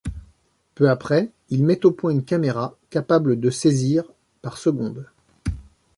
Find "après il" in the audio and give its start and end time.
0.89-1.63